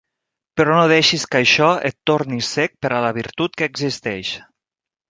[0.61, 4.35] Però no deixis que això et torni cec per a la virtut que existeix